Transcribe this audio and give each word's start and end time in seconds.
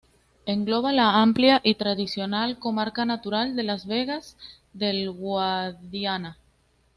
Engloba 0.47 0.91
la 0.93 1.21
amplia 1.21 1.61
y 1.63 1.75
tradicional 1.75 2.57
comarca 2.57 3.05
natural 3.05 3.55
de 3.55 3.61
las 3.61 3.85
Vegas 3.85 4.35
del 4.73 5.11
Guadiana. 5.11 6.39